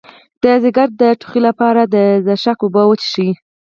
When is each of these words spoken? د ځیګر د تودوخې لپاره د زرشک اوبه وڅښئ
د 0.41 0.43
ځیګر 0.63 0.87
د 1.01 1.03
تودوخې 1.19 1.39
لپاره 1.47 1.81
د 1.93 1.95
زرشک 2.25 2.57
اوبه 2.63 2.81
وڅښئ 2.85 3.29